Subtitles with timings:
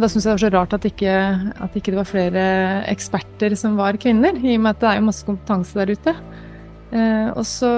[0.00, 1.14] Da syns jeg det var så rart at ikke,
[1.66, 2.44] at ikke det var flere
[2.90, 6.14] eksperter som var kvinner, i og med at det er jo masse kompetanse der ute.
[6.94, 7.70] Eh, og så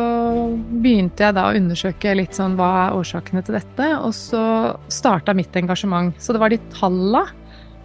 [0.83, 4.43] begynte jeg da å undersøke litt sånn hva er årsakene til dette, og så
[4.93, 6.17] starta mitt engasjement.
[6.21, 7.25] Så det var de talla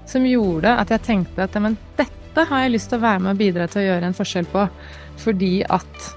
[0.10, 3.34] som gjorde at jeg tenkte at men dette har jeg lyst til å være med
[3.34, 4.66] og bidra til å gjøre en forskjell på.
[5.22, 6.12] Fordi at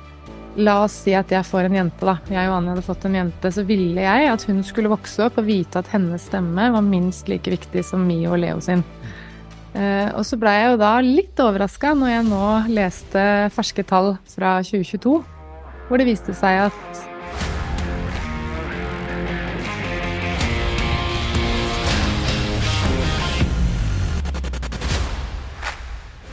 [0.55, 2.15] La oss si at jeg får en jente, da.
[2.31, 3.51] Jeg og Anja hadde fått en jente.
[3.51, 7.27] Så ville jeg at hun skulle vokse opp og vite at hennes stemme var minst
[7.31, 8.85] like viktig som Mio og Leo sin.
[9.75, 13.25] Eh, og så blei jeg jo da litt overraska når jeg nå leste
[13.57, 15.17] ferske tall fra 2022,
[15.89, 17.03] hvor det viste seg at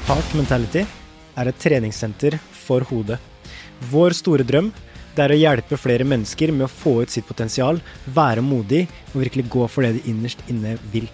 [0.05, 0.85] Heart Mentality
[1.39, 3.30] er et treningssenter for hodet.
[3.89, 4.69] Vår store drøm
[5.15, 7.81] det er å hjelpe flere mennesker med å få ut sitt potensial,
[8.15, 11.09] være modig og virkelig gå for det de innerst inne vil.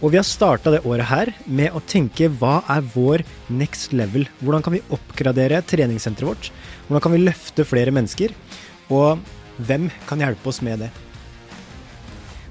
[0.00, 3.22] Og vi har starta det året her med å tenke hva er vår
[3.52, 4.24] next level?
[4.40, 6.48] Hvordan kan vi oppgradere treningssenteret vårt?
[6.88, 8.32] Hvordan kan vi løfte flere mennesker?
[8.88, 9.20] Og
[9.68, 10.90] hvem kan hjelpe oss med det?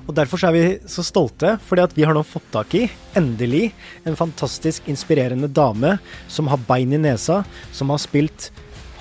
[0.05, 2.87] Og Derfor er vi så stolte, fordi at vi har nå fått tak i,
[3.17, 3.67] endelig,
[4.09, 5.97] en fantastisk inspirerende dame
[6.29, 7.43] som har bein i nesa,
[7.73, 8.49] som har spilt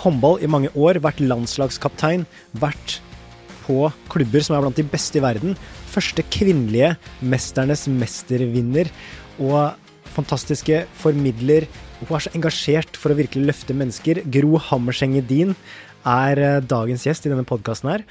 [0.02, 2.26] håndball i mange år, vært landslagskaptein,
[2.62, 2.98] vært
[3.64, 5.58] på klubber som er blant de beste i verden.
[5.92, 8.90] Første kvinnelige Mesternes mestervinner
[9.38, 9.76] og
[10.14, 11.68] fantastiske formidler.
[12.00, 14.22] Hun er så engasjert for å virkelig løfte mennesker.
[14.32, 15.54] Gro Hammerseng Edin
[16.08, 18.04] er eh, dagens gjest i denne podkasten her.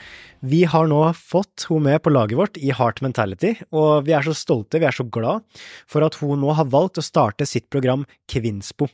[0.45, 4.27] Vi har nå fått hun med på laget vårt i Heart Mentality, og vi er
[4.27, 5.45] så stolte, vi er så glad
[5.89, 8.91] for at hun nå har valgt å starte sitt program Kvinspo.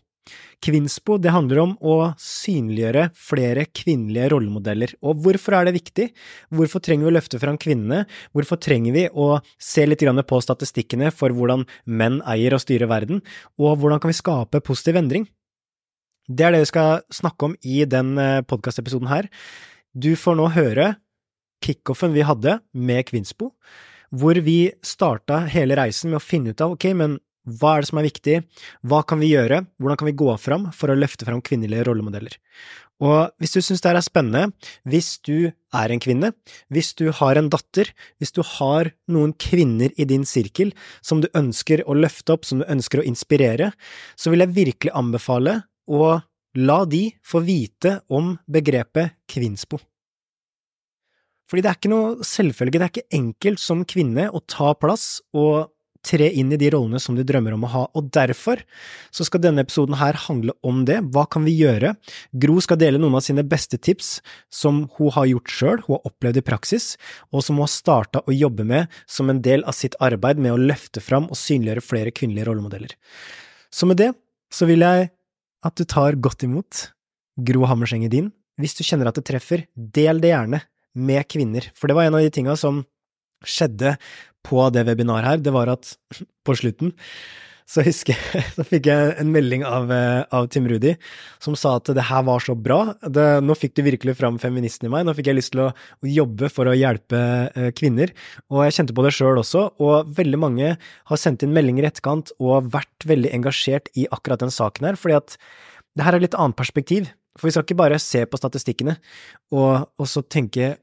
[0.64, 4.94] Kvinspo det handler om å synliggjøre flere kvinnelige rollemodeller.
[5.04, 6.08] Og hvorfor er det viktig?
[6.56, 8.06] Hvorfor trenger vi å løfte fram kvinnene?
[8.32, 13.24] Hvorfor trenger vi å se litt på statistikkene for hvordan menn eier og styrer verden?
[13.60, 15.28] Og hvordan kan vi skape positiv endring?
[16.28, 19.28] Det er det vi skal snakke om i den eh, podkastepisoden her.
[19.92, 20.94] Du får nå høre
[21.64, 23.52] kickoffen vi hadde med Kvinspo,
[24.14, 27.90] hvor vi starta hele reisen med å finne ut av ok, men hva er det
[27.90, 28.38] som er viktig,
[28.88, 32.38] hva kan vi gjøre, hvordan kan vi gå fram for å løfte fram kvinnelige rollemodeller?
[33.04, 34.54] Og hvis du syns det er spennende,
[34.88, 36.32] hvis du er en kvinne,
[36.72, 37.90] hvis du har en datter,
[38.22, 40.72] hvis du har noen kvinner i din sirkel
[41.02, 43.74] som du ønsker å løfte opp, som du ønsker å inspirere,
[44.16, 46.22] så vil jeg virkelig anbefale å
[46.54, 49.82] la de få vite om begrepet kvinnspo.
[51.50, 55.20] Fordi det er ikke noe selvfølge, det er ikke enkelt som kvinne å ta plass
[55.36, 55.73] og
[56.04, 58.62] tre inn i de rollene som de drømmer om å ha, og derfor
[59.14, 61.00] så skal denne episoden her handle om det.
[61.16, 61.94] Hva kan vi gjøre?
[62.44, 64.18] Gro skal dele noen av sine beste tips
[64.54, 66.94] som hun har gjort sjøl, hun har opplevd i praksis,
[67.32, 70.56] og som hun har starta å jobbe med som en del av sitt arbeid med
[70.56, 72.96] å løfte fram og synliggjøre flere kvinnelige rollemodeller.
[73.74, 74.12] Så med det
[74.54, 75.10] så vil jeg
[75.64, 76.88] at du tar godt imot
[77.42, 78.32] Gro Hammerseng din.
[78.60, 80.60] Hvis du kjenner at det treffer, del det gjerne
[80.94, 82.84] med kvinner, for det var en av de tinga som
[83.44, 83.96] skjedde
[84.46, 85.96] på det webinaret her, det var at
[86.46, 86.94] på slutten
[87.70, 90.94] så husker jeg, så fikk jeg en melding av, eh, av Tim Rudi
[91.44, 94.90] som sa at det her var så bra, det, nå fikk du virkelig fram feministen
[94.90, 98.14] i meg, nå fikk jeg lyst til å, å jobbe for å hjelpe eh, kvinner,
[98.52, 101.92] og jeg kjente på det sjøl også, og veldig mange har sendt inn meldinger i
[101.92, 105.38] etterkant og vært veldig engasjert i akkurat den saken her, fordi at
[105.94, 109.00] det her er litt annet perspektiv, for vi skal ikke bare se på statistikkene
[109.56, 110.76] og, og så tenke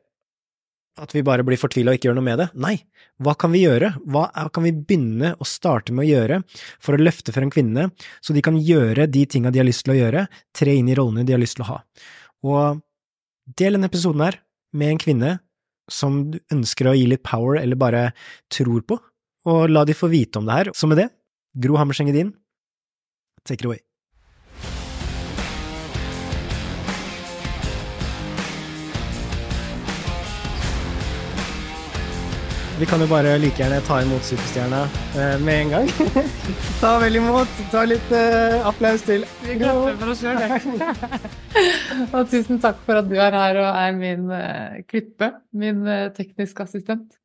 [1.00, 2.48] at vi bare blir fortvila og ikke gjør noe med det.
[2.60, 2.74] Nei,
[3.22, 3.92] hva kan vi gjøre?
[4.10, 6.40] Hva kan vi begynne å starte med å gjøre
[6.82, 9.94] for å løfte frem kvinnene, så de kan gjøre de tinga de har lyst til
[9.94, 11.78] å gjøre, tre inn i rollene de har lyst til å ha?
[12.46, 12.82] Og
[13.60, 14.40] del denne episoden her
[14.76, 15.36] med en kvinne
[15.90, 18.04] som du ønsker å gi litt power, eller bare
[18.52, 18.98] tror på,
[19.50, 20.74] og la de få vite om det her.
[20.76, 21.10] Så med det,
[21.58, 22.34] Gro Hammerseng din,
[23.42, 23.80] take it away.
[32.80, 34.78] Vi kan jo bare like gjerne ta imot Superstjerna
[35.20, 35.88] eh, med en gang.
[36.80, 37.58] ta vel imot.
[37.68, 39.26] Ta litt eh, applaus til.
[39.44, 40.38] Vi klapper for oss sjøl,
[42.16, 46.08] Og tusen takk for at du er her og er min uh, klippe, min uh,
[46.16, 47.20] teknisk assistent.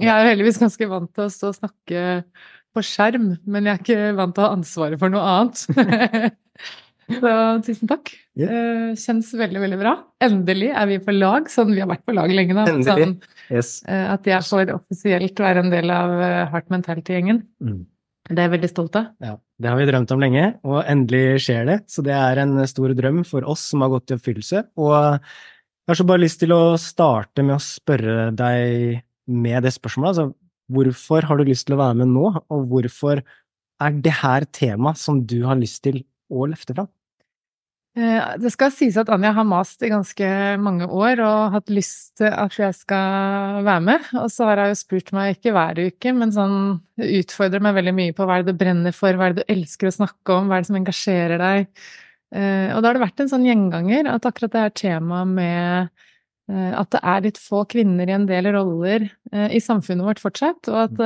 [0.00, 2.08] Jeg er jo heldigvis ganske vant til å stå og snakke
[2.72, 6.32] på skjerm, men jeg er ikke vant til å ha ansvaret for noe annet.
[7.22, 7.34] Så
[7.64, 8.10] tusen takk.
[8.38, 8.94] Yeah.
[8.98, 9.94] Kjennes veldig, veldig bra.
[10.24, 12.66] Endelig er vi på lag, sånn vi har vært på lag lenge nå.
[12.84, 13.14] Sånn,
[13.48, 13.78] yes.
[13.88, 17.40] Eh, at jeg får offisielt være en del av eh, Heart Mentality-gjengen.
[17.64, 17.86] Mm.
[18.28, 19.06] Det er jeg veldig stolt av.
[19.24, 21.78] Ja, Det har vi drømt om lenge, og endelig skjer det.
[21.88, 24.66] Så det er en stor drøm for oss som har gått i oppfyllelse.
[24.76, 29.00] Og jeg har så bare lyst til å starte med å spørre deg
[29.32, 30.12] med det spørsmålet.
[30.12, 30.28] Altså,
[30.68, 33.22] Hvorfor har du lyst til å være med nå, og hvorfor
[33.80, 36.90] er det her tema som du har lyst til å løfte fram?
[37.98, 40.26] Eh, det skal sies at Anja har mast i ganske
[40.62, 44.10] mange år og hatt lyst til at jeg skal være med.
[44.20, 46.58] Og så har hun jo spurt meg, ikke hver uke, men sånn
[47.18, 49.54] utfordrer meg veldig mye på hva er det du brenner for, hva er det du
[49.56, 51.70] elsker å snakke om, hva er det som engasjerer deg?
[52.38, 55.88] Eh, og da har det vært en sånn gjenganger at akkurat det her temaet med
[56.52, 60.70] eh, at det er litt få kvinner i en del roller i samfunnet vårt fortsatt,
[60.70, 61.00] og at,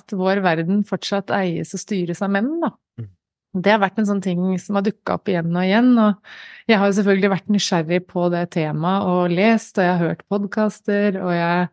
[0.00, 2.74] at vår verden fortsatt eies og styres av menn, da.
[3.54, 5.92] Det har vært en sånn ting som har dukka opp igjen og igjen.
[6.02, 10.02] Og jeg har jo selvfølgelig vært nysgjerrig på det temaet og lest, og jeg har
[10.08, 11.68] hørt podkaster, og jeg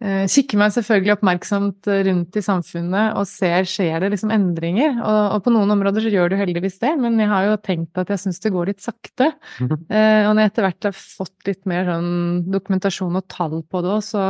[0.00, 4.94] kikker meg selvfølgelig oppmerksomt rundt i samfunnet og ser skjer det liksom endringer.
[4.96, 8.00] Og, og, på noen områder så gjør det heldigvis det, men jeg har jo tenkt
[8.00, 9.32] at jeg syns det går litt sakte.
[9.60, 9.82] Mm -hmm.
[9.92, 12.10] eh, og når jeg etter hvert har fått litt mer sånn
[12.48, 14.24] dokumentasjon og tall på det òg, så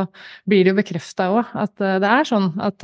[0.45, 2.79] blir det jo bekrefta òg at uh, det er sånn at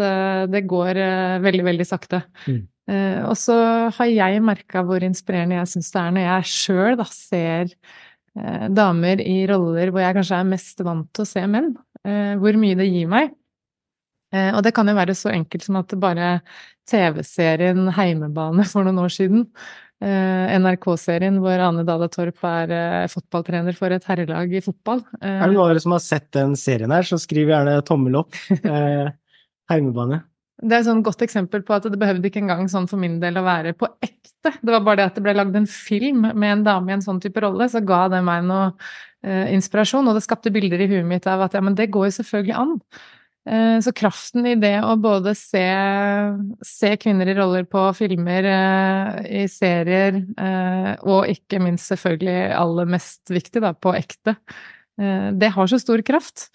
[0.48, 0.96] det går
[1.44, 2.24] veldig, veldig sakte.
[2.48, 2.68] Mm.
[2.88, 3.56] Uh, og så
[3.98, 7.74] har jeg merka hvor inspirerende jeg syns det er når jeg sjøl ser
[8.40, 11.74] uh, damer i roller hvor jeg kanskje er mest vant til å se menn.
[12.08, 13.36] Uh, hvor mye det gir meg.
[14.28, 16.42] og det kan jo være så enkelt som at bare
[16.92, 19.46] TV-serien Heimebane for noen år siden,
[20.04, 25.00] NRK-serien hvor Ane Dale Torp er fotballtrener for et herrelag i fotball.
[25.24, 28.36] er det noen som har sett den serien her, så skriv gjerne tommel opp.
[29.72, 30.26] Heimebane.
[30.58, 33.20] Det er et sånn godt eksempel på at det behøvde ikke engang sånn for min
[33.22, 34.56] del å være på ekte.
[34.58, 37.04] Det var bare det at det ble lagd en film med en dame i en
[37.04, 38.74] sånn type rolle, så ga det meg noe eh,
[39.54, 40.08] inspirasjon.
[40.08, 42.58] Og det skapte bilder i huet mitt av at ja, men det går jo selvfølgelig
[42.58, 42.76] an.
[43.48, 45.64] Eh, så kraften i det å både se,
[46.68, 52.90] se kvinner i roller på filmer, eh, i serier, eh, og ikke minst selvfølgelig aller
[52.98, 54.36] mest viktig, da, på ekte,
[55.00, 56.50] eh, det har så stor kraft.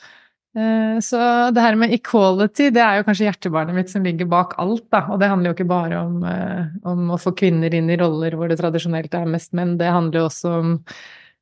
[0.52, 1.22] Eh, så
[1.54, 5.06] det her med equality, det er jo kanskje hjertebarnet mitt som ligger bak alt, da.
[5.14, 8.36] Og det handler jo ikke bare om, eh, om å få kvinner inn i roller
[8.36, 10.92] hvor det tradisjonelt er mest menn, det handler jo også om eh,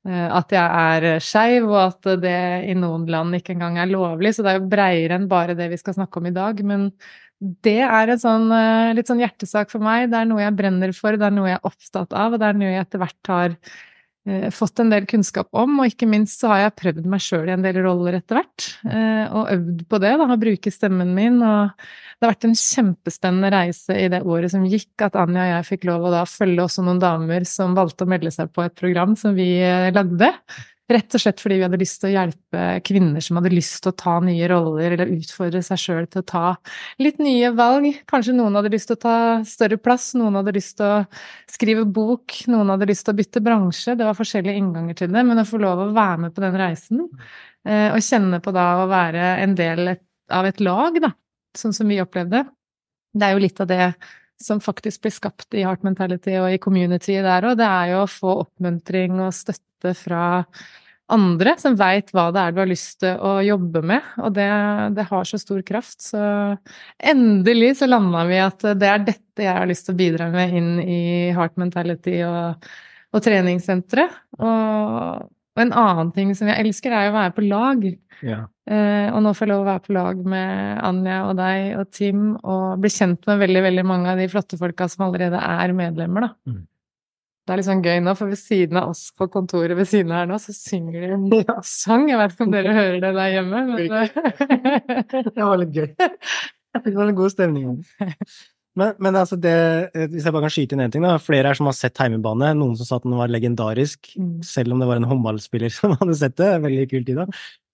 [0.08, 2.36] at jeg er skeiv, og at det
[2.72, 4.32] i noen land ikke engang er lovlig.
[4.32, 6.62] Så det er jo breiere enn bare det vi skal snakke om i dag.
[6.64, 6.86] Men
[7.66, 8.46] det er en sånn,
[8.96, 10.08] litt sånn hjertesak for meg.
[10.08, 12.48] Det er noe jeg brenner for, det er noe jeg er opptatt av, og det
[12.48, 13.89] er noe jeg etter hvert har Eh,
[14.52, 17.54] fått en del kunnskap om, og ikke minst så har jeg prøvd meg sjøl i
[17.54, 18.66] en del roller etter hvert.
[18.84, 21.38] Eh, og øvd på det, da, å bruke stemmen min.
[21.40, 21.70] Og
[22.20, 25.68] det har vært en kjempespennende reise i det året som gikk, at Anja og jeg
[25.70, 28.76] fikk lov å da følge også noen damer som valgte å melde seg på et
[28.76, 30.28] program som vi eh, lagde.
[30.90, 33.92] Rett og slett fordi vi hadde lyst til å hjelpe kvinner som hadde lyst til
[33.92, 36.44] å ta nye roller, eller utfordre seg sjøl til å ta
[37.02, 37.86] litt nye valg.
[38.10, 39.16] Kanskje noen hadde lyst til å ta
[39.46, 40.98] større plass, noen hadde lyst til å
[41.50, 43.94] skrive bok, noen hadde lyst til å bytte bransje.
[43.98, 46.58] Det var forskjellige innganger til det, men å få lov å være med på den
[46.58, 47.06] reisen,
[47.68, 49.94] eh, og kjenne på da å være en del
[50.30, 51.14] av et lag, da,
[51.58, 52.44] sånn som vi opplevde,
[53.14, 53.84] det er jo litt av det
[54.40, 58.04] som faktisk blir skapt i Heart Mentality og i community der òg, det er jo
[58.04, 60.22] å få oppmuntring og støtte fra
[61.10, 64.46] andre som veit hva det er du har lyst til å jobbe med, og det,
[64.96, 65.98] det har så stor kraft.
[66.12, 66.20] Så
[67.12, 70.54] endelig så landa vi at det er dette jeg har lyst til å bidra med
[70.60, 71.02] inn i
[71.34, 72.70] Heart Mentality og,
[73.10, 74.20] og treningssenteret.
[74.38, 77.84] Og, og, en annen ting som jeg elsker, er å være på lag.
[78.22, 78.44] Ja.
[78.70, 81.90] Eh, og nå får jeg lov å være på lag med Anja og deg og
[81.96, 85.74] Tim og bli kjent med veldig, veldig mange av de flotte folka som allerede er
[85.76, 86.34] medlemmer, da.
[86.50, 86.60] Mm.
[87.40, 90.12] Det er litt sånn gøy nå, for ved siden av oss på kontoret ved siden
[90.12, 91.56] av her nå, så synger de en ja.
[91.66, 92.04] sang.
[92.06, 93.88] Jeg vet ikke om dere hører det der hjemme, men
[95.34, 95.88] Det var litt gøy.
[96.84, 97.80] Det var en god stemning.
[98.78, 99.54] Men, men altså det,
[100.12, 101.16] hvis jeg bare kan skyte inn én ting, da.
[101.22, 102.52] Flere her som har sett Heimebane.
[102.58, 104.36] Noen som sa at den var legendarisk, mm.
[104.46, 106.52] selv om det var en håndballspiller som hadde sett det.
[106.66, 107.26] Veldig kult, Ida.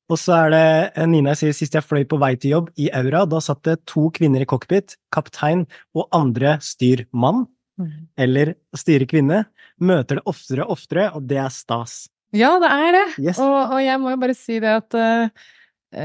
[0.06, 3.24] Og så er det Nina sier sist jeg fløy på vei til jobb i Aura,
[3.26, 5.64] da satt det to kvinner i cockpit, kaptein
[5.98, 7.48] og andre styrmann.
[7.76, 8.08] Mm.
[8.16, 9.42] eller styre kvinne,
[9.84, 12.06] møter det oftere og oftere, og det er stas.
[12.32, 13.04] Ja, det er det.
[13.20, 13.40] Yes.
[13.42, 15.44] Og, og, jeg må jo bare si det at uh,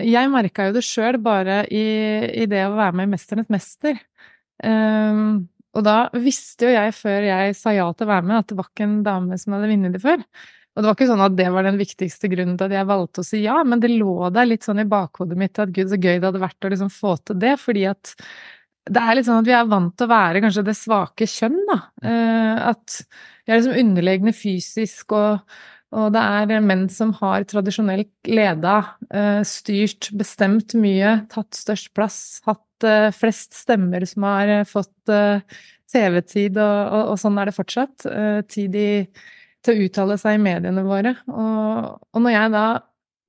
[0.03, 1.85] jeg merka jo det sjøl bare i,
[2.43, 4.01] i, det å være med i Mesternes mester.
[4.63, 8.49] Um, og da visste jo jeg før jeg sa ja til å være med, at
[8.51, 10.23] det var ikke en dame som hadde vunnet det før.
[10.71, 13.23] Og det var ikke sånn at det var den viktigste grunnen til at jeg valgte
[13.23, 15.99] å si ja, men det lå der litt sånn i bakhodet mitt at gud, så
[15.99, 18.13] gøy det hadde vært å liksom få til det, fordi at
[18.91, 21.59] det er litt sånn at vi er vant til å være kanskje det svake kjønn,
[21.67, 21.77] da.
[22.01, 25.43] Uh, at vi er liksom underlegne fysisk, og,
[25.91, 28.77] og, det er menn som har tradisjonelt leda,
[29.13, 35.11] eh, styrt, bestemt mye, tatt størst plass, hatt eh, flest stemmer som har fått
[35.91, 38.07] TV-tid, og, og, og, sånn er det fortsatt.
[38.47, 38.91] Tid i,
[39.61, 41.17] til å uttale seg i mediene våre.
[41.27, 42.65] Og, og når jeg da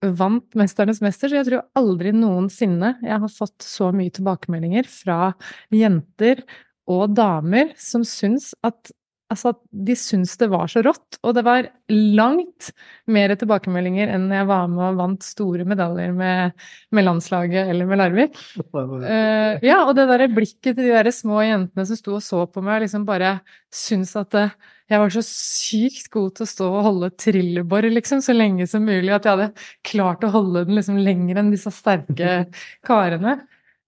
[0.02, 5.32] vant 'Mesternes mester', så jeg tror aldri noensinne jeg har fått så mye tilbakemeldinger fra
[5.70, 6.42] jenter
[6.90, 8.90] og damer som syns at
[9.32, 12.70] Altså de syntes det var så rått, og det var langt
[13.12, 16.52] mer tilbakemeldinger enn jeg var med og vant store medaljer med,
[16.92, 18.36] med landslaget eller med Larvik.
[18.74, 22.44] Uh, ja, og det derre blikket til de der små jentene som sto og så
[22.50, 23.38] på meg, liksom bare
[23.72, 24.46] syntes at det,
[24.92, 28.84] jeg var så sykt god til å stå og holde trillebår, liksom, så lenge som
[28.84, 29.08] mulig.
[29.14, 32.42] At jeg hadde klart å holde den liksom lenger enn disse sterke
[32.88, 33.38] karene.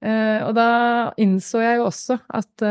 [0.05, 0.71] Uh, og da
[1.21, 2.65] innså jeg jo også at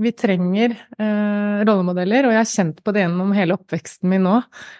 [0.00, 4.36] vi trenger eh, rollemodeller, og jeg har kjent på det gjennom hele oppveksten min nå.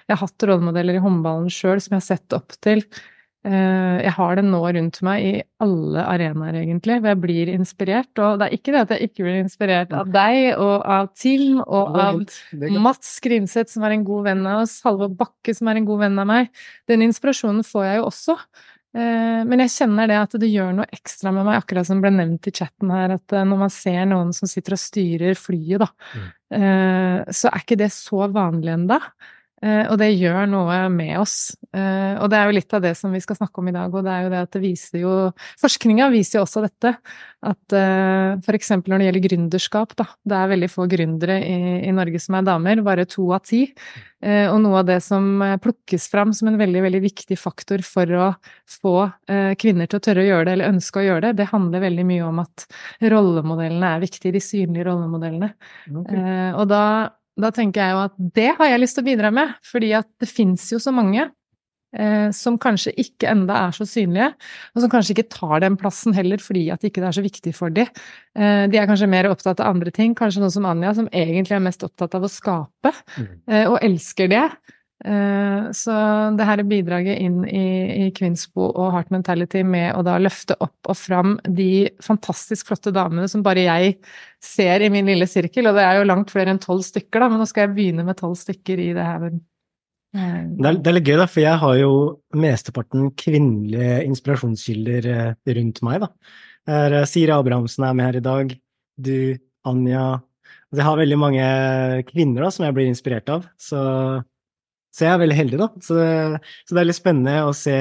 [0.09, 2.85] Jeg har hatt rollemodeller i håndballen sjøl som jeg har sett opp til.
[3.41, 5.31] Eh, jeg har det nå rundt meg i
[5.65, 8.11] alle arenaer, egentlig, hvor jeg blir inspirert.
[8.21, 11.63] Og det er ikke det at jeg ikke blir inspirert av deg og av Tim
[11.63, 12.21] og av
[12.85, 16.05] Mats Grimseth, som er en god venn av oss, Halvor Bakke, som er en god
[16.05, 16.53] venn av meg.
[16.91, 18.37] Den inspirasjonen får jeg jo også.
[18.91, 22.11] Eh, men jeg kjenner det at det gjør noe ekstra med meg, akkurat som ble
[22.15, 25.85] nevnt i chatten her, at eh, når man ser noen som sitter og styrer flyet,
[25.85, 26.29] da, mm.
[26.51, 28.97] Eh, så er ikke det så vanlig ennå.
[29.61, 31.53] Og det gjør noe med oss.
[31.77, 34.07] Og det er jo litt av det som vi skal snakke om i dag, og
[34.07, 35.13] det er jo det at det viser jo
[35.61, 36.95] Forskninga viser jo også dette.
[37.45, 37.77] At
[38.47, 40.09] for eksempel når det gjelder gründerskap, da.
[40.25, 41.59] Det er veldig få gründere i,
[41.91, 43.67] i Norge som er damer, bare to av ti.
[44.21, 47.81] Eh, og noe av det som eh, plukkes fram som en veldig, veldig viktig faktor
[47.87, 48.27] for å
[48.69, 48.95] få
[49.33, 51.87] eh, kvinner til å tørre å gjøre det, eller ønske å gjøre det, det handler
[51.87, 52.67] veldig mye om at
[53.01, 55.55] rollemodellene er viktige, de synlige rollemodellene.
[56.03, 56.51] Okay.
[56.53, 56.83] Og da,
[57.43, 60.09] da tenker jeg jo at det har jeg lyst til å bidra med, fordi at
[60.23, 61.27] det fins jo så mange
[61.97, 64.33] eh, som kanskje ikke enda er så synlige,
[64.75, 67.55] og som kanskje ikke tar den plassen heller fordi at det ikke er så viktig
[67.57, 67.91] for dem.
[68.39, 71.59] Eh, de er kanskje mer opptatt av andre ting, kanskje noe som Anja, som egentlig
[71.59, 73.33] er mest opptatt av å skape, mm.
[73.51, 74.47] eh, og elsker det.
[75.01, 75.93] Eh, så
[76.37, 77.67] det her bidraget inn i,
[78.05, 82.93] i Kvinnsbo og Heart Mentality med å da løfte opp og fram de fantastisk flotte
[82.93, 83.95] damene som bare jeg
[84.45, 87.31] ser i min lille sirkel, og det er jo langt flere enn tolv stykker, da,
[87.31, 89.31] men nå skal jeg begynne med tolv stykker i det her
[90.11, 91.91] det er, det er, litt gøy, da, for jeg har jo
[92.35, 96.03] mesteparten kvinnelige inspirasjonskilder eh, rundt meg.
[96.03, 96.09] da.
[96.67, 98.57] Eh, Siri Abrahamsen er med her i dag.
[98.99, 99.39] Du,
[99.71, 101.47] Anja altså, Jeg har veldig mange
[102.11, 103.47] kvinner da, som jeg blir inspirert av.
[103.55, 103.79] Så,
[104.91, 105.69] så jeg er veldig heldig, da.
[105.85, 105.99] Så,
[106.67, 107.77] så det er litt spennende å se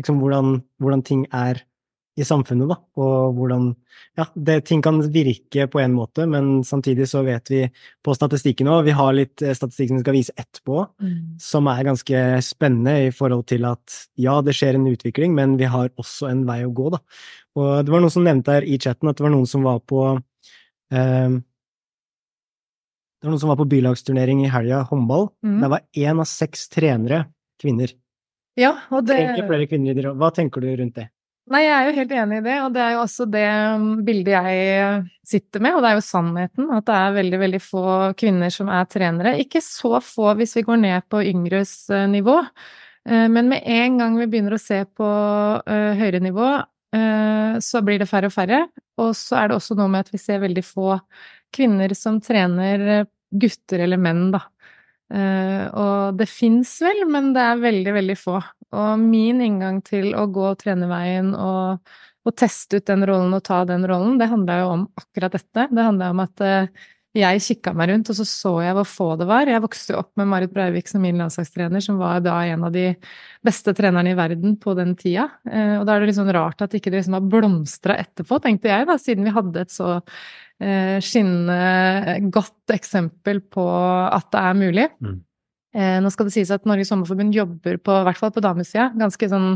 [0.00, 1.62] liksom, hvordan, hvordan ting er
[2.16, 3.66] i samfunnet, da, og hvordan
[4.16, 7.58] ja, det, ting kan virke på en måte, men samtidig så vet vi
[8.04, 11.18] på statistikken òg, vi har litt eh, statistikk som vi skal vise etterpå, mm.
[11.44, 15.68] som er ganske spennende i forhold til at ja, det skjer en utvikling, men vi
[15.68, 17.02] har også en vei å gå, da.
[17.60, 19.84] Og det var noen som nevnte her i chatten at det var noen som var
[19.84, 21.36] på eh,
[23.26, 25.24] det var noen som var på bylagsturnering i helga, håndball.
[25.42, 25.58] Mm.
[25.64, 27.24] Det var én av seks trenere
[27.58, 27.90] kvinner.
[28.54, 29.16] Ja, og det...
[29.18, 31.08] Tenker flere kvinner i Hva tenker du rundt det?
[31.50, 33.42] Nei, jeg er jo helt enig i det, og det er jo også det
[33.74, 37.60] um, bildet jeg sitter med, og det er jo sannheten, at det er veldig, veldig
[37.62, 37.84] få
[38.18, 39.34] kvinner som er trenere.
[39.42, 43.98] Ikke så få hvis vi går ned på yngres uh, nivå, uh, men med en
[44.02, 45.10] gang vi begynner å se på
[45.66, 46.54] høyere nivå,
[47.60, 48.58] så blir det færre og færre.
[49.02, 50.94] Og så er det også noe med at vi ser veldig få
[51.52, 54.42] kvinner som trener gutter eller menn, da.
[55.06, 58.40] Og det fins vel, men det er veldig, veldig få.
[58.74, 61.94] Og min inngang til å gå trenerveien og,
[62.26, 65.68] og teste ut den rollen og ta den rollen, det handla jo om akkurat dette.
[65.70, 69.08] Det handla om at uh, jeg kikka meg rundt, og så så jeg hvor få
[69.20, 69.48] det var.
[69.48, 72.74] Jeg vokste jo opp med Marit Breivik som min landslagstrener, som var da en av
[72.74, 72.90] de
[73.46, 75.28] beste trenerne i verden på den tida.
[75.46, 78.42] Uh, og da er det litt sånn rart at ikke det liksom har blomstra etterpå,
[78.42, 80.00] tenkte jeg, da, siden vi hadde et så
[80.56, 84.86] skinnende godt eksempel på at det er mulig.
[85.04, 85.18] Mm.
[85.76, 88.88] Eh, nå skal det sies at Norges Sommerforbund jobber på, i hvert fall på damesida,
[88.96, 89.48] ganske sånn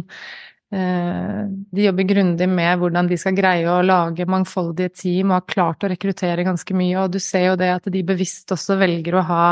[0.75, 5.47] eh, De jobber grundig med hvordan de skal greie å lage mangfoldige team og har
[5.54, 9.16] klart å rekruttere ganske mye, og du ser jo det at de bevisst også velger
[9.16, 9.45] å ha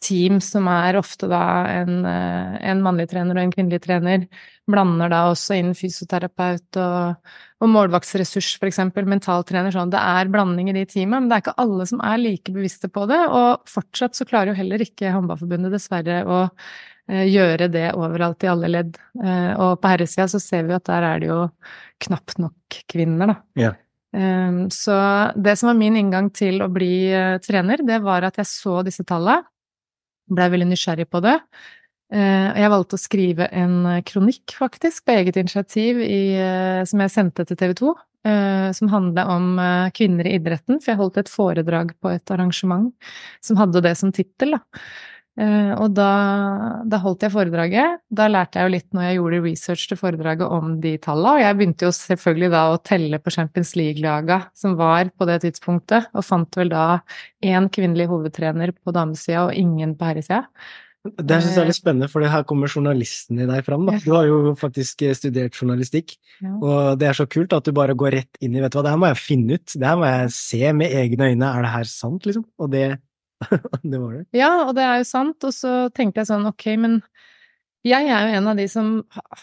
[0.00, 4.26] team som er ofte da en, eh, en mannlig trener og en kvinnelig trener,
[4.70, 9.92] blander da også inn fysioterapeut og, og målvaktsressurs, eksempel, mentaltrener, sånn.
[9.92, 12.90] Det er blanding i de teamene, men det er ikke alle som er like bevisste
[12.92, 17.90] på det, og fortsatt så klarer jo heller ikke Håndballforbundet dessverre å eh, gjøre det
[17.98, 18.96] overalt i alle ledd.
[19.20, 21.44] Eh, og på herresida så ser vi at der er det jo
[22.06, 23.40] knapt nok kvinner, da.
[23.60, 23.78] Yeah.
[24.74, 24.94] Så
[25.38, 27.12] det som var min inngang til å bli
[27.46, 29.44] trener, det var at jeg så disse tallene,
[30.34, 31.38] blei veldig nysgjerrig på det.
[32.10, 37.02] Eh, jeg valgte å skrive en eh, kronikk, faktisk, på eget initiativ i, eh, som
[37.04, 37.96] jeg sendte til TV 2.
[38.76, 39.54] Som handla om
[39.96, 42.90] kvinner i idretten, for jeg holdt et foredrag på et arrangement
[43.40, 44.58] som hadde det som tittel,
[45.40, 46.10] og da,
[46.84, 48.02] da, holdt jeg foredraget.
[48.12, 51.44] Da lærte jeg jo litt når jeg gjorde research til foredraget om de tallene, og
[51.44, 56.10] jeg begynte jo selvfølgelig da å telle på Champions League-laga som var på det tidspunktet,
[56.12, 56.84] og fant vel da
[57.40, 60.44] én kvinnelig hovedtrener på damesida og ingen på herresida.
[61.00, 63.86] Det syns jeg er litt spennende, for her kommer journalisten i deg fram.
[63.88, 63.96] Da.
[64.04, 66.52] Du har jo faktisk studert journalistikk, ja.
[66.52, 68.84] og det er så kult at du bare går rett inn i vet du hva,
[68.84, 71.64] det her må jeg finne ut, det her må jeg se med egne øyne, er
[71.64, 72.44] det her sant, liksom?
[72.60, 72.84] Og det
[73.82, 74.24] det var det.
[74.36, 75.46] Ja, og det er jo sant.
[75.46, 77.00] Og så tenkte jeg sånn, ok, men
[77.80, 78.88] jeg er jo en av de som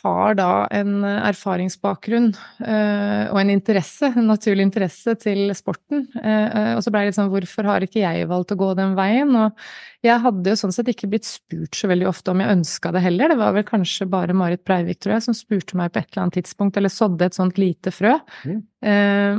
[0.03, 6.03] har da en erfaringsbakgrunn øh, og en interesse, en naturlig interesse til sporten.
[6.13, 8.93] Uh, og så ble det litt sånn, hvorfor har ikke jeg valgt å gå den
[8.99, 9.33] veien?
[9.41, 12.93] Og jeg hadde jo sånn sett ikke blitt spurt så veldig ofte om jeg ønska
[12.93, 13.33] det heller.
[13.33, 16.27] Det var vel kanskje bare Marit Breivik, tror jeg, som spurte meg på et eller
[16.27, 18.13] annet tidspunkt, eller sådde et sånt lite frø,
[18.45, 18.61] mm.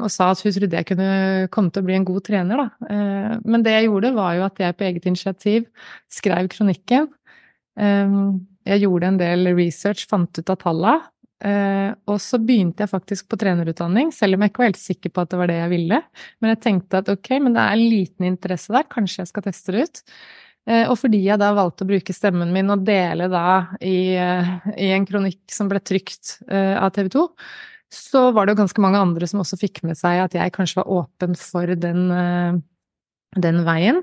[0.03, 2.99] og sa at hun trodde jeg kunne komme til å bli en god trener, da.
[3.47, 5.71] Men det jeg gjorde, var jo at jeg på eget initiativ
[6.19, 7.13] skrev kronikken.
[8.69, 10.99] Jeg gjorde en del research, fant ut av tallene.
[11.39, 15.13] Eh, og så begynte jeg faktisk på trenerutdanning, selv om jeg ikke var helt sikker
[15.15, 16.01] på at det var det jeg ville.
[16.43, 19.47] Men jeg tenkte at ok, men det er en liten interesse der, kanskje jeg skal
[19.47, 20.03] teste det ut.
[20.69, 23.47] Eh, og fordi jeg da valgte å bruke stemmen min og dele da
[23.79, 27.27] i, eh, i en kronikk som ble trykt av TV 2,
[27.95, 30.83] så var det jo ganske mange andre som også fikk med seg at jeg kanskje
[30.83, 32.11] var åpen for den,
[33.33, 34.03] den veien.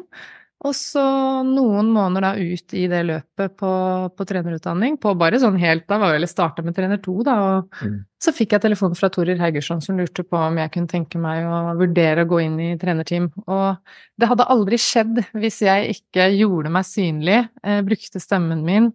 [0.63, 1.01] Og så
[1.43, 3.71] noen måneder da ut i det løpet på,
[4.15, 7.35] på trenerutdanning, på bare sånn helt Da var jeg vel starta med trener to, da,
[7.43, 7.97] og mm.
[8.23, 11.43] så fikk jeg telefon fra Torir Haugersson som lurte på om jeg kunne tenke meg
[11.43, 13.27] å vurdere å gå inn i trenerteam.
[13.45, 13.75] Og
[14.15, 18.91] det hadde aldri skjedd hvis jeg ikke gjorde meg synlig, eh, brukte stemmen min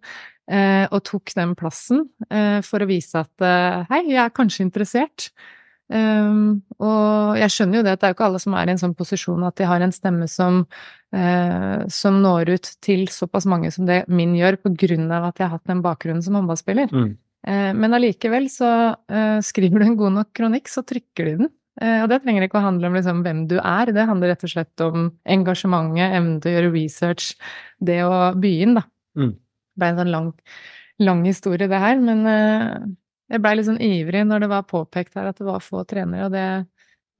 [0.50, 4.66] eh, og tok den plassen eh, for å vise at eh, hei, jeg er kanskje
[4.66, 5.30] interessert.
[5.90, 8.74] Um, og jeg skjønner jo det at det er jo ikke alle som er i
[8.76, 10.60] en sånn posisjon at de har en stemme som,
[11.16, 15.42] uh, som når ut til såpass mange som det min gjør, på grunn av at
[15.42, 16.94] jeg har hatt den bakgrunnen som håndballspiller.
[16.94, 17.16] Mm.
[17.48, 21.56] Uh, men allikevel så uh, skriver du en god nok kronikk, så trykker de den.
[21.80, 24.50] og det trenger ikke å handle om liksom, hvem du er, det handler rett og
[24.52, 27.30] slett om engasjementet, evnen til å gjøre research,
[27.80, 28.82] det å by inn, da.
[29.16, 29.30] Mm.
[29.32, 30.28] Det ble en sånn lang,
[31.00, 32.26] lang historie, det her, men
[33.30, 36.26] jeg blei litt sånn ivrig når det var påpekt her at det var få trenere,
[36.26, 36.46] og det,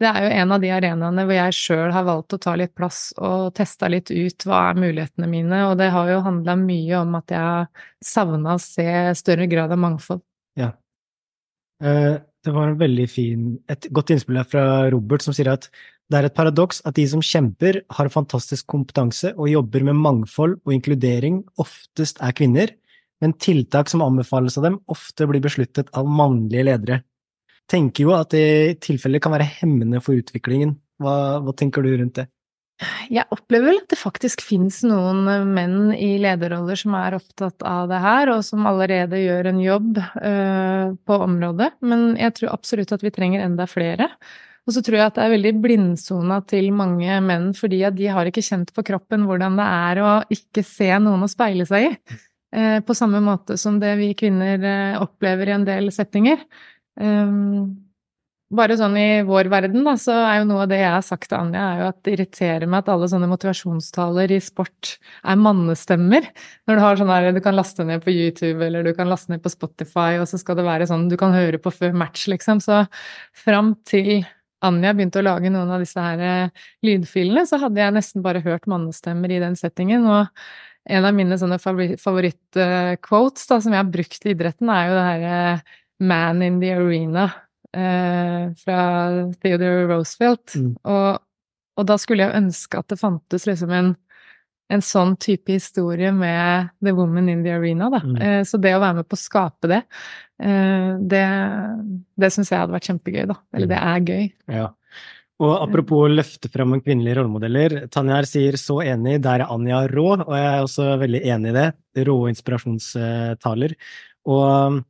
[0.03, 2.75] det er jo en av de arenaene hvor jeg sjøl har valgt å ta litt
[2.79, 7.05] plass og testa litt ut hva er mulighetene mine, og det har jo handla mye
[7.05, 8.89] om at jeg har savna å se
[9.21, 10.25] større grad av mangfold.
[10.59, 10.73] Ja.
[11.85, 15.69] Eh, det var en veldig fin, et godt innspill her fra Robert som sier at
[16.11, 20.57] det er et paradoks at de som kjemper, har fantastisk kompetanse og jobber med mangfold
[20.65, 22.73] og inkludering, oftest er kvinner,
[23.21, 27.01] men tiltak som anbefales av dem, ofte blir besluttet av mannlige ledere.
[27.71, 30.75] Tenker jo at det i tilfelle kan være hemmende for utviklingen.
[31.01, 32.27] Hva, hva tenker du rundt det?
[33.13, 37.91] Jeg opplever vel at det faktisk finnes noen menn i lederroller som er opptatt av
[37.91, 42.95] det her, og som allerede gjør en jobb øh, på området, men jeg tror absolutt
[42.97, 44.09] at vi trenger enda flere.
[44.69, 48.09] Og så tror jeg at det er veldig blindsona til mange menn, fordi at de
[48.13, 51.91] har ikke kjent på kroppen hvordan det er å ikke se noen å speile seg
[51.91, 52.19] i.
[52.51, 56.43] Eh, på samme måte som det vi kvinner eh, opplever i en del settinger.
[57.01, 57.77] Ehm,
[58.51, 61.29] bare sånn i vår verden, da, så er jo noe av det jeg har sagt
[61.31, 65.39] til Anja, er jo at det irriterer meg at alle sånne motivasjonstaler i sport er
[65.39, 66.27] mannestemmer.
[66.67, 69.31] Når du har sånn her, du kan laste ned på YouTube, eller du kan laste
[69.31, 72.27] ned på Spotify, og så skal det være sånn du kan høre på før match,
[72.33, 72.59] liksom.
[72.65, 72.83] Så
[73.39, 74.25] fram til
[74.67, 78.43] Anja begynte å lage noen av disse her eh, lydfilene, så hadde jeg nesten bare
[78.45, 80.11] hørt mannestemmer i den settingen.
[80.11, 80.27] og
[80.89, 85.07] en av mine sånne favorittquotes da, som jeg har brukt i idretten, er jo det
[85.07, 85.65] herre eh,
[86.01, 87.31] 'Man in the Arena'
[87.77, 88.81] eh, fra
[89.43, 90.55] Theodore Roosevelt.
[90.57, 90.77] Mm.
[90.83, 91.19] Og,
[91.77, 93.93] og, da skulle jeg ønske at det fantes liksom en,
[94.73, 98.01] en sånn type historie med 'The Woman in the Arena', da.
[98.01, 98.17] Mm.
[98.17, 99.83] Eh, så det å være med på å skape det,
[100.41, 101.25] eh, det,
[102.17, 103.41] det syns jeg hadde vært kjempegøy, da.
[103.53, 104.31] Eller det er gøy.
[104.49, 104.69] Ja.
[105.41, 110.11] Og apropos å løfte frem kvinnelige rollemodeller, Tanjar sier så enig, der er Anja rå,
[110.19, 111.67] og jeg er også veldig enig i det.
[112.07, 113.77] Rå inspirasjonstaler.
[114.29, 114.81] Og um,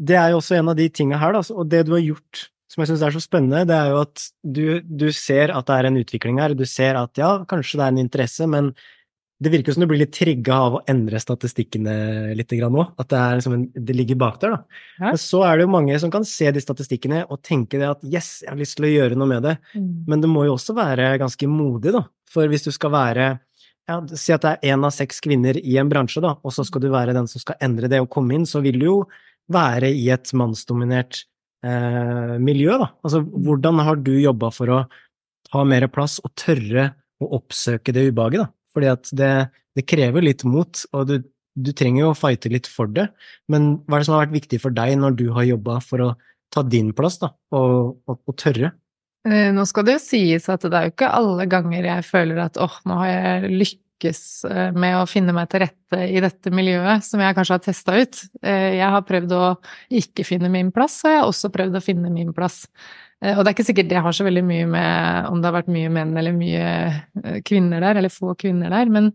[0.00, 2.46] det er jo også en av de tinga her, da, og det du har gjort
[2.72, 5.76] som jeg syns er så spennende, det er jo at du, du, ser at det
[5.76, 6.52] er en utvikling her.
[6.58, 8.72] Du ser at ja, kanskje det er en interesse, men
[9.42, 11.94] det virker som du blir litt trigga av å endre statistikkene
[12.38, 12.76] litt òg.
[12.96, 14.54] At det, liksom en, det, ligger bak der.
[14.54, 14.78] da.
[14.96, 15.10] Ja.
[15.10, 18.06] Men så er det jo mange som kan se de statistikkene og tenke det at
[18.06, 19.58] yes, jeg har lyst til å gjøre noe med det.
[19.76, 19.90] Mm.
[20.08, 22.06] Men det må jo også være ganske modig, da.
[22.32, 23.28] For hvis du skal være
[23.86, 26.64] ja, Si at det er én av seks kvinner i en bransje, da, og så
[26.66, 28.96] skal du være den som skal endre det og komme inn, så vil du jo
[29.52, 31.20] være i et mannsdominert
[31.62, 32.88] eh, miljø, da.
[33.06, 34.80] Altså hvordan har du jobba for å
[35.46, 36.88] ta mer plass og tørre
[37.22, 38.55] å oppsøke det ubehaget, da?
[38.76, 39.32] Fordi at det,
[39.76, 41.18] det krever litt mot, og du,
[41.56, 43.08] du trenger jo å fighte litt for det.
[43.52, 46.04] Men hva er det som har vært viktig for deg når du har jobba for
[46.04, 46.10] å
[46.52, 48.74] ta din plass, da, og, og, og tørre?
[49.26, 52.44] Eh, nå skal det jo sies at det er jo ikke alle ganger jeg føler
[52.44, 56.52] at åh, nå har jeg lykkes eh, med å finne meg til rette i dette
[56.54, 58.20] miljøet, som jeg kanskje har testa ut.
[58.42, 59.42] Eh, jeg har prøvd å
[60.02, 62.64] ikke finne min plass, og jeg har også prøvd å finne min plass.
[63.16, 65.70] Og det er ikke sikkert det har så veldig mye med om det har vært
[65.72, 69.14] mye menn eller mye kvinner der, eller få kvinner der, men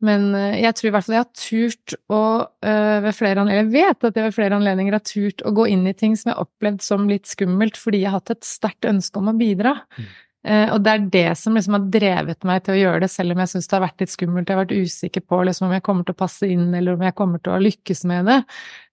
[0.00, 2.20] men eh, jeg tror i hvert fall jeg har turt å
[2.60, 5.84] ved flere anledninger Jeg vet at jeg ved flere anledninger har turt å gå inn
[5.88, 8.88] i ting som jeg har opplevd som litt skummelt, fordi jeg har hatt et sterkt
[8.88, 9.74] ønske om å bidra.
[9.98, 10.08] Mm.
[10.40, 13.34] Uh, og det er det som liksom har drevet meg til å gjøre det, selv
[13.34, 14.48] om jeg syns det har vært litt skummelt.
[14.48, 17.02] Jeg har vært usikker på liksom, om jeg kommer til å passe inn, eller om
[17.04, 18.38] jeg kommer til å lykkes med det.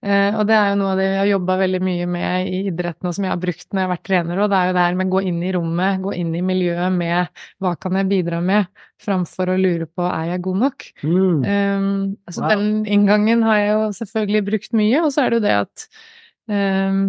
[0.03, 2.59] Uh, og det er jo noe av det vi har jobba veldig mye med i
[2.67, 4.75] idretten, og som jeg har brukt når jeg har vært trener, og det er jo
[4.75, 7.99] det her med å gå inn i rommet, gå inn i miljøet med hva kan
[8.01, 10.89] jeg bidra med, framfor å lure på er jeg god nok.
[11.05, 11.45] Mm.
[11.47, 11.87] Um,
[12.27, 12.51] altså wow.
[12.51, 15.87] den inngangen har jeg jo selvfølgelig brukt mye, og så er det jo det at
[16.51, 17.01] um,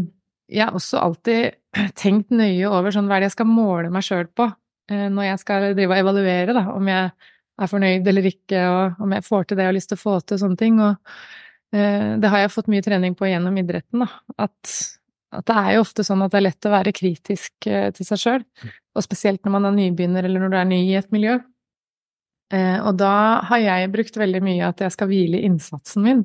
[0.49, 1.57] jeg har også alltid
[2.03, 4.49] tenkt nøye over sånn, hva er det jeg skal måle meg sjøl på
[4.91, 7.11] eh, når jeg skal drive og evaluere, da, om jeg
[7.59, 10.05] er fornøyd eller ikke, og om jeg får til det jeg har lyst til å
[10.05, 10.79] få til, og sånne ting.
[10.85, 14.09] Og eh, det har jeg fått mye trening på gjennom idretten, da.
[14.47, 14.75] At,
[15.35, 18.09] at, det er jo ofte sånn at det er lett å være kritisk eh, til
[18.09, 18.49] seg sjøl,
[18.95, 21.39] og spesielt når man er nybegynner, eller når du er ny i et miljø.
[22.49, 26.23] Og da har jeg brukt veldig mye at jeg skal hvile innsatsen min.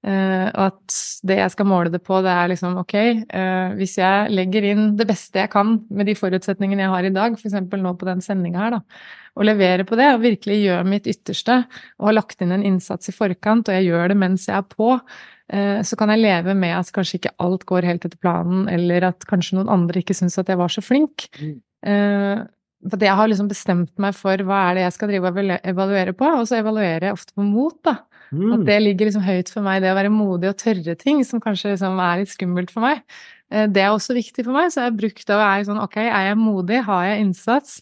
[0.00, 0.94] Uh, og at
[1.28, 2.94] det jeg skal måle det på, det er liksom ok,
[3.36, 7.10] uh, hvis jeg legger inn det beste jeg kan med de forutsetningene jeg har i
[7.12, 7.58] dag, f.eks.
[7.68, 11.58] nå på den sendinga her, da, og leverer på det og virkelig gjør mitt ytterste
[12.00, 14.70] og har lagt inn en innsats i forkant, og jeg gjør det mens jeg er
[14.72, 18.70] på, uh, så kan jeg leve med at kanskje ikke alt går helt etter planen,
[18.72, 21.28] eller at kanskje noen andre ikke syns at jeg var så flink.
[21.36, 21.58] Mm.
[22.88, 26.12] For jeg har liksom bestemt meg for hva er det jeg skal drive og evaluere
[26.16, 27.98] på, og så evaluerer jeg ofte på mot, da.
[28.30, 28.52] Mm.
[28.54, 31.42] At det ligger liksom høyt for meg, det å være modig og tørre ting som
[31.42, 33.02] kanskje liksom er litt skummelt for meg.
[33.50, 35.82] Eh, det er også viktig for meg, så jeg har brukt det og er sånn
[35.82, 37.80] ok, er jeg modig, har jeg innsats?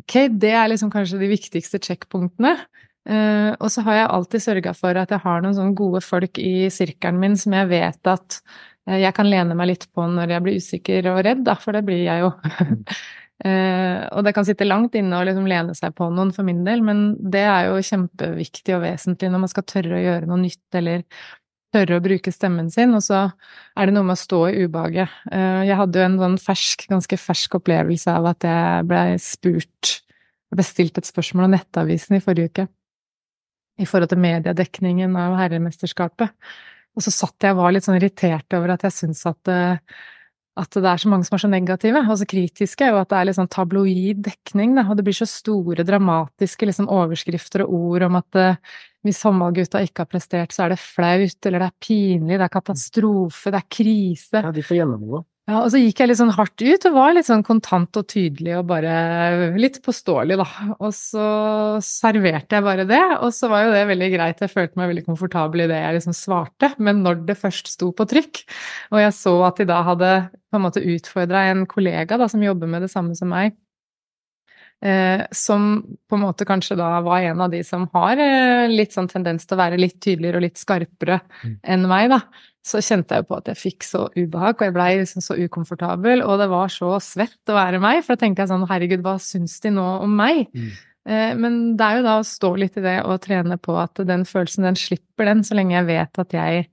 [0.00, 2.56] Ok, det er liksom kanskje de viktigste checkpunktene.
[3.04, 6.38] Uh, og så har jeg alltid sørga for at jeg har noen sånne gode folk
[6.40, 8.38] i sirkelen min som jeg vet at
[8.88, 11.76] uh, jeg kan lene meg litt på når jeg blir usikker og redd, da, for
[11.76, 12.32] det blir jeg jo.
[13.42, 16.62] Uh, og det kan sitte langt inne å liksom lene seg på noen for min
[16.66, 20.38] del, men det er jo kjempeviktig og vesentlig når man skal tørre å gjøre noe
[20.44, 21.02] nytt eller
[21.74, 23.24] tørre å bruke stemmen sin, og så
[23.74, 25.18] er det noe med å stå i ubehaget.
[25.32, 29.98] Uh, jeg hadde jo en sånn fersk, ganske fersk opplevelse av at jeg blei spurt
[30.54, 32.68] Jeg ble et spørsmål av Nettavisen i forrige uke
[33.82, 36.30] i forhold til mediedekningen av herremesterskapet.
[36.94, 39.96] Og så satt jeg og var litt sånn irritert over at jeg syntes at uh,
[40.54, 43.18] at det er så mange som er så negative og så kritiske, og at det
[43.18, 47.74] er litt sånn tabloid dekning, da, og det blir så store, dramatiske liksom, overskrifter og
[47.74, 51.68] ord om at uh, hvis håndballgutta ikke har prestert, så er det flaut, eller det
[51.68, 54.44] er pinlig, det er katastrofe, det er krise.
[54.46, 55.24] Ja, de får gjennomgå.
[55.44, 58.06] Ja, og så gikk jeg litt sånn hardt ut og var litt sånn kontant og
[58.08, 58.92] tydelig og bare
[59.60, 60.46] litt påståelig, da.
[60.78, 61.24] Og så
[61.84, 65.04] serverte jeg bare det, og så var jo det veldig greit, jeg følte meg veldig
[65.10, 66.72] komfortabel i det jeg liksom svarte.
[66.80, 68.40] Men når det først sto på trykk,
[68.96, 72.40] og jeg så at de da hadde på en måte utfordra en kollega da, som
[72.46, 73.52] jobber med det samme som meg,
[75.32, 79.08] som på en måte kanskje da var en av de som har eh, litt sånn
[79.08, 81.54] tendens til å være litt tydeligere og litt skarpere mm.
[81.74, 82.20] enn meg, da
[82.64, 85.36] så kjente jeg jo på at jeg fikk så ubehag, og jeg blei liksom så
[85.36, 89.04] ukomfortabel, og det var så svett å være meg, for da tenkte jeg sånn herregud,
[89.04, 90.46] hva syns de nå om meg?
[90.56, 90.70] Mm.
[91.04, 94.00] Eh, men det er jo da å stå litt i det og trene på at
[94.08, 96.64] den følelsen, den slipper den, så lenge jeg vet at jeg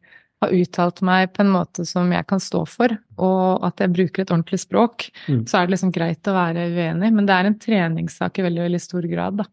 [0.41, 4.23] har uttalt meg på en måte som jeg kan stå for, og at jeg bruker
[4.23, 5.43] et ordentlig språk, mm.
[5.49, 7.11] så er det liksom greit å være uenig.
[7.13, 9.49] Men det er en treningssak i veldig, veldig stor grad, da.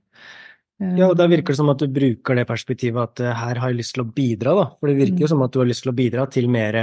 [0.79, 3.73] Ja, og da virker det som at du bruker det perspektivet at uh, her har
[3.73, 4.67] jeg lyst til å bidra, da.
[4.79, 5.33] For det virker jo mm.
[5.35, 6.81] som at du har lyst til å bidra til mer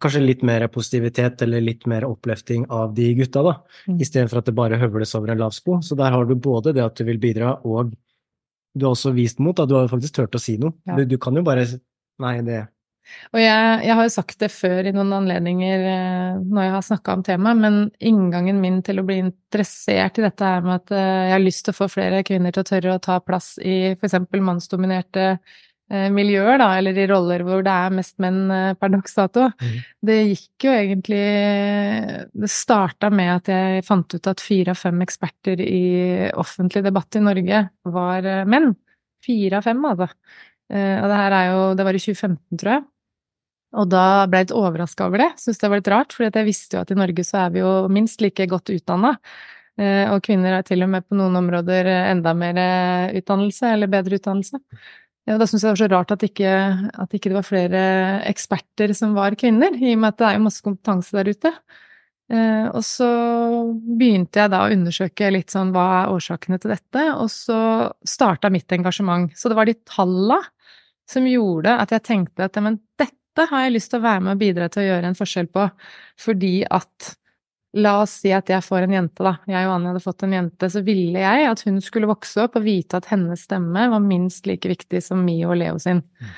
[0.00, 3.50] Kanskje litt mer positivitet eller litt mer oppløfting av de gutta, da.
[3.84, 3.98] Mm.
[4.00, 5.82] Istedenfor at det bare høvles over en lav sko.
[5.84, 7.90] Så der har du både det at du vil bidra, og
[8.72, 9.66] du har også vist mot, da.
[9.68, 10.72] Du har faktisk turt å si noe.
[10.88, 10.96] Ja.
[10.96, 11.66] Du, du, kan jo bare
[12.22, 12.62] Nei, det
[13.32, 16.84] og jeg, jeg, har jo sagt det før i noen anledninger eh, når jeg har
[16.86, 17.80] snakka om temaet, men
[18.12, 21.66] inngangen min til å bli interessert i dette er med at eh, jeg har lyst
[21.66, 24.18] til å få flere kvinner til å tørre å ta plass i f.eks.
[24.36, 28.44] mannsdominerte eh, miljøer, da, eller i roller hvor det er mest menn
[28.78, 29.48] per dags dato.
[29.56, 29.74] Mm.
[30.12, 31.24] Det gikk jo egentlig
[32.44, 35.82] Det starta med at jeg fant ut at fire av fem eksperter i
[36.38, 37.66] offentlig debatt i Norge
[37.98, 38.72] var menn.
[39.22, 40.08] Fire av fem, altså.
[40.72, 42.88] Og det her er jo Det var i 2015, tror jeg.
[43.72, 45.30] Og da ble jeg litt overraska over det.
[45.40, 47.62] syntes det var litt rart, for jeg visste jo at i Norge så er vi
[47.62, 49.14] jo minst like godt utdanna.
[49.80, 52.60] Eh, og kvinner er til og med på noen områder enda mer
[53.16, 54.60] utdannelse, eller bedre utdannelse.
[55.30, 56.52] Og da syns jeg det var så rart at ikke,
[57.04, 57.82] at ikke det var flere
[58.26, 61.52] eksperter som var kvinner, i og med at det er jo masse kompetanse der ute.
[62.32, 63.08] Eh, og så
[63.98, 67.58] begynte jeg da å undersøke litt sånn hva er årsakene til dette, og så
[68.08, 69.30] starta mitt engasjement.
[69.38, 70.40] Så det var de talla
[71.08, 74.34] som gjorde at jeg tenkte at men dette har jeg lyst til å være med
[74.34, 75.66] og bidra til å gjøre en forskjell på,
[76.20, 77.14] fordi at
[77.72, 79.38] La oss si at jeg får en jente, da.
[79.48, 80.68] Jeg og Anja hadde fått en jente.
[80.68, 84.48] Så ville jeg at hun skulle vokse opp og vite at hennes stemme var minst
[84.48, 86.02] like viktig som Mio og Leo sin.
[86.20, 86.34] Mm.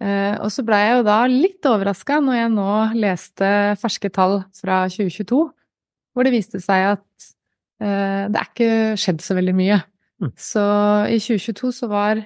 [0.00, 3.50] Uh, og så blei jeg jo da litt overraska når jeg nå leste
[3.82, 5.42] ferske tall fra 2022,
[6.16, 7.26] hvor det viste seg at
[7.84, 8.72] uh, det er ikke
[9.02, 9.82] skjedd så veldig mye.
[10.24, 10.32] Mm.
[10.40, 10.64] Så
[11.12, 12.24] i 2022 så var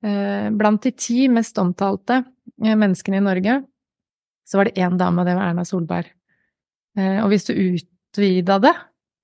[0.00, 2.22] blant de ti mest omtalte
[2.56, 3.56] menneskene i Norge,
[4.50, 6.08] så var det én dame, og det var Erna Solberg.
[6.98, 8.74] Eh, og hvis du utvida det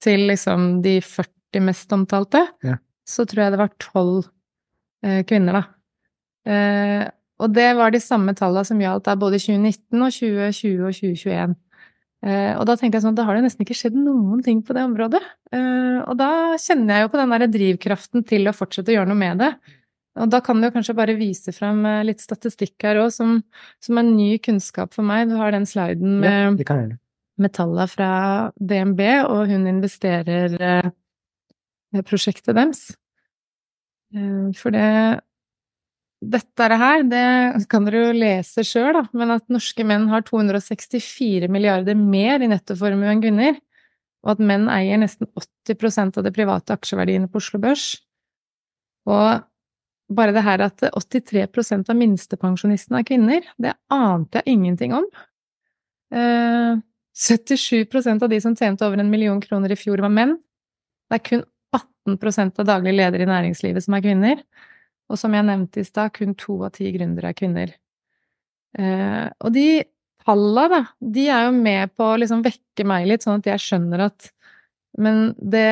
[0.04, 2.78] til liksom de 40 mest omtalte, ja.
[3.08, 4.26] så tror jeg det var tolv
[5.02, 5.64] eh, kvinner, da.
[6.46, 7.04] Eh,
[7.42, 11.56] og det var de samme tallene som gjaldt da både 2019 og 2020 og 2021.
[12.26, 14.76] Eh, og da tenkte jeg sånn, da har det nesten ikke skjedd noen ting på
[14.76, 15.20] det området.
[15.52, 16.30] Eh, og da
[16.62, 19.50] kjenner jeg jo på den der drivkraften til å fortsette å gjøre noe med det.
[20.16, 23.40] Og da kan du kanskje bare vise frem eh, litt statistikk her òg, som,
[23.84, 25.28] som, er ny kunnskap for meg.
[25.30, 26.96] Du har den sliden med ja, med
[27.42, 28.10] metallene fra
[28.56, 32.88] DNB, og hun investerer eh, prosjektet deres.
[34.14, 34.90] Eh, for det
[36.26, 41.44] Dette her, det kan dere jo lese sjøl, da, men at norske menn har 264
[41.52, 43.58] milliarder mer i nettoformue enn kvinner,
[44.24, 45.28] og at menn eier nesten
[45.68, 47.84] 80% av de private aksjeverdiene på Oslo Børs.
[49.12, 49.44] Og
[50.12, 55.08] bare det her at 83% av minstepensjonistene er kvinner, det ante jeg ingenting om.
[56.14, 56.78] Eh,
[57.16, 60.36] 77% av de som tjente over en million kroner i fjor, var menn.
[61.10, 61.44] Det er kun
[61.76, 64.42] 18% av daglig ledere i næringslivet som er kvinner.
[65.10, 67.74] Og som jeg nevnte i stad, kun to av ti gründere er kvinner.
[68.76, 69.84] Eh, og de
[70.26, 73.62] tallene, da, de er jo med på å liksom vekke meg litt, sånn at jeg
[73.62, 74.30] skjønner at
[74.96, 75.68] Men det,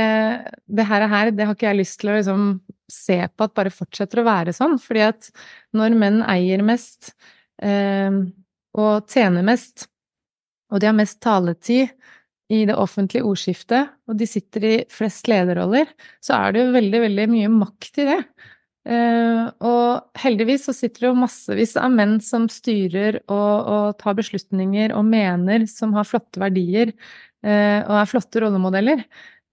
[0.67, 2.49] det her, det har ikke jeg lyst til å liksom
[2.93, 4.77] se på at bare fortsetter å være sånn.
[4.83, 5.31] Fordi at
[5.77, 7.15] når menn eier mest
[7.63, 8.21] eh,
[8.75, 9.89] og tjener mest,
[10.73, 11.93] og de har mest taletid
[12.53, 15.89] i det offentlige ordskiftet, og de sitter i flest lederroller,
[16.23, 18.19] så er det jo veldig, veldig mye makt i det.
[18.85, 24.19] Eh, og heldigvis så sitter det jo massevis av menn som styrer og, og tar
[24.19, 26.93] beslutninger og mener, som har flotte verdier
[27.45, 29.03] og er flotte rollemodeller.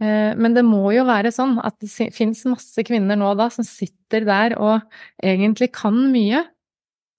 [0.02, 3.66] Uh, men det må jo være sånn at det fins masse kvinner nå da som
[3.68, 4.82] sitter der og
[5.22, 6.42] egentlig kan mye,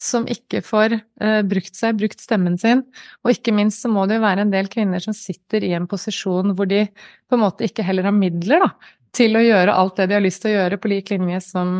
[0.02, 2.82] som ikke får uh, brukt seg, brukt stemmen sin.
[3.22, 5.86] Og ikke minst så må det jo være en del kvinner som sitter i en
[5.90, 8.72] posisjon hvor de på en måte ikke heller har midler da,
[9.14, 11.76] til å gjøre alt det de har lyst til å gjøre, på lik linje som,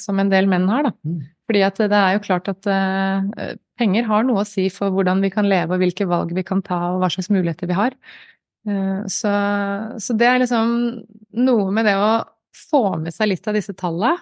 [0.00, 0.88] som en del menn har.
[0.88, 0.94] Da.
[1.06, 1.20] Mm.
[1.46, 2.70] Fordi at det er jo klart at
[3.80, 6.60] penger har noe å si for hvordan vi kan leve, og hvilke valg vi kan
[6.66, 7.96] ta, og hva slags muligheter vi har.
[9.08, 9.30] Så,
[10.04, 10.72] så det er liksom
[11.40, 12.10] noe med det å
[12.68, 14.18] få med seg litt av disse tallene,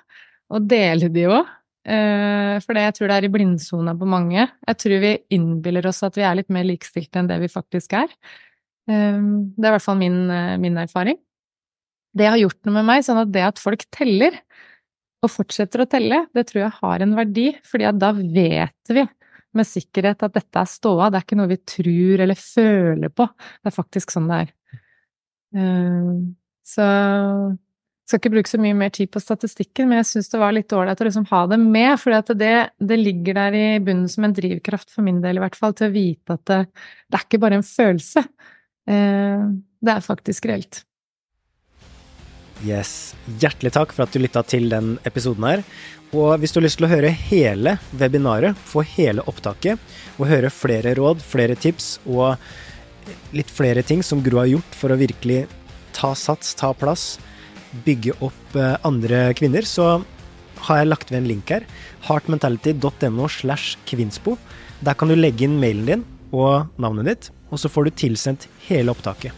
[0.55, 1.55] og dele de òg.
[1.88, 4.44] Eh, for det jeg tror det er i blindsona på mange.
[4.44, 7.94] Jeg tror vi innbiller oss at vi er litt mer likestilte enn det vi faktisk
[7.97, 8.12] er.
[8.90, 11.18] Eh, det er i hvert fall min, eh, min erfaring.
[12.16, 14.37] Det har gjort noe med meg, sånn at det at folk teller,
[15.25, 19.03] og fortsetter å telle, det tror jeg har en verdi, fordi da vet vi
[19.59, 23.29] med sikkerhet at dette er ståa, det er ikke noe vi tror eller føler på,
[23.61, 24.53] det er faktisk sånn det er.
[26.68, 26.87] Så
[28.09, 30.73] skal ikke bruke så mye mer tid på statistikken, men jeg syns det var litt
[30.73, 34.37] ålreit å liksom ha det med, for det, det, ligger der i bunnen som en
[34.37, 36.61] drivkraft for min del, i hvert fall, til å vite at det,
[37.09, 38.25] det er ikke bare en følelse.
[38.88, 39.44] Eh,
[39.85, 40.83] det er faktisk reelt.
[42.66, 43.14] Yes.
[43.38, 45.62] Hjertelig takk for at du lytta til den episoden her.
[46.16, 49.79] Og hvis du har lyst til å høre hele webinaret, få hele opptaket,
[50.16, 52.38] og høre flere råd, flere tips og
[53.37, 55.44] litt flere ting som Gro har gjort for å virkelig
[55.97, 57.18] ta sats, ta plass,
[57.85, 59.99] bygge opp eh, andre kvinner, så
[60.66, 61.66] har jeg lagt ved en link her.
[62.09, 64.37] heartmentality.no slash kvinspo.
[64.81, 68.49] Der kan du legge inn mailen din og navnet ditt, og så får du tilsendt
[68.68, 69.33] hele opptaket.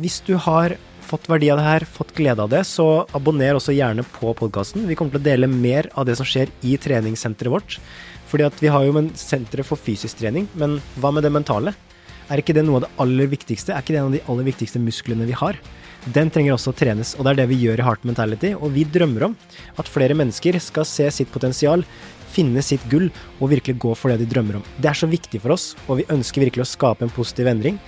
[0.00, 3.76] Hvis du har fått verdi av det her, fått glede av det, så abonner også
[3.76, 4.88] gjerne på podkasten.
[4.88, 7.78] Vi kommer til å dele mer av det som skjer i treningssenteret vårt.
[8.30, 11.76] Fordi at vi har jo senteret for fysisk trening, men hva med det mentale?
[12.32, 13.74] Er ikke det noe av det aller viktigste?
[13.74, 15.60] Er ikke det en av de aller viktigste musklene vi har?
[16.12, 18.52] den trenger også å trenes, og det er det vi gjør i Heart Mentality.
[18.58, 19.36] Og vi drømmer om
[19.80, 21.84] at flere mennesker skal se sitt potensial,
[22.34, 24.66] finne sitt gull og virkelig gå for det de drømmer om.
[24.76, 27.78] Det er så viktig for oss, og vi ønsker virkelig å skape en positiv endring.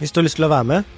[0.00, 0.92] Hvis du har lyst til å være med,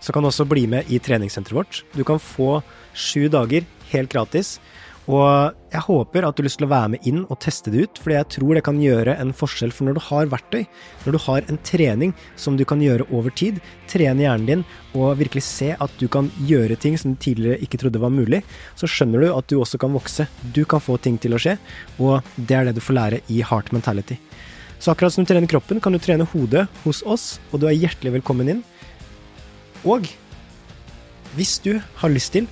[0.00, 1.82] så kan du også bli med i treningssenteret vårt.
[1.94, 2.60] Du kan få
[2.96, 4.58] sju dager helt gratis.
[5.10, 7.86] Og jeg håper at du har lyst til å være med inn og teste det
[7.86, 9.72] ut, fordi jeg tror det kan gjøre en forskjell.
[9.74, 10.60] For når du har verktøy,
[11.04, 13.58] når du har en trening som du kan gjøre over tid,
[13.90, 17.80] trene hjernen din og virkelig se at du kan gjøre ting som du tidligere ikke
[17.82, 18.44] trodde var mulig,
[18.78, 20.28] så skjønner du at du også kan vokse.
[20.54, 21.56] Du kan få ting til å skje,
[21.98, 24.20] og det er det du får lære i Heart Mentality.
[24.80, 27.76] Så akkurat som du trener kroppen, kan du trene hodet hos oss, og du er
[27.76, 28.62] hjertelig velkommen inn.
[29.88, 30.08] Og
[31.36, 32.48] hvis du har lyst til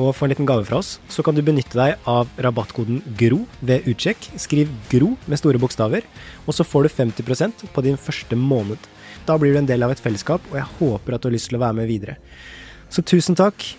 [0.00, 3.44] å få en liten gave fra oss, så kan du benytte deg av rabattkoden GRO
[3.62, 4.30] ved utsjekk.
[4.40, 6.06] Skriv GRO med store bokstaver,
[6.46, 8.90] og så får du 50% på din første måned.
[9.28, 11.52] Da blir du en del av et fellesskap, og jeg håper at du har lyst
[11.52, 12.18] til å være med videre.
[12.90, 13.74] Så tusen takk.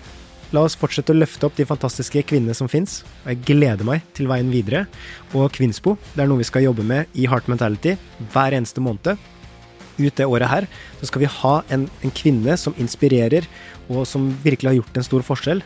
[0.54, 4.06] La oss fortsette å løfte opp de fantastiske kvinnene som fins, og jeg gleder meg
[4.15, 4.86] til veien videre.
[5.34, 7.95] Og Kvinnspo, det er noe vi skal jobbe med i Heart Mentality
[8.32, 9.17] hver eneste måned
[9.97, 10.67] ut det året her,
[10.99, 13.47] så skal vi ha en, en, kvinne som inspirerer,
[13.89, 15.63] og som virkelig har gjort en stor forskjell.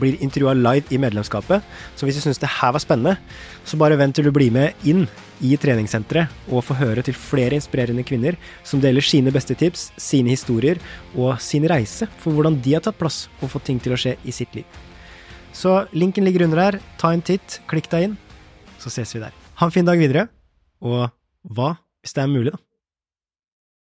[0.00, 1.64] Blir intervjua live i medlemskapet.
[1.96, 3.18] Så hvis du syns det her var spennende,
[3.68, 5.04] så bare vent til du blir med inn
[5.44, 10.32] i treningssenteret og får høre til flere inspirerende kvinner som deler sine beste tips, sine
[10.32, 10.80] historier
[11.12, 14.16] og sin reise for hvordan de har tatt plass og fått ting til å skje
[14.24, 14.66] i sitt liv.
[15.52, 16.80] Så linken ligger under her.
[16.96, 18.18] Ta en titt, klikk deg inn,
[18.80, 19.34] så ses vi der.
[19.60, 20.30] Ha en fin dag videre,
[20.80, 21.10] og
[21.52, 22.58] hva hvis det er mulig, da?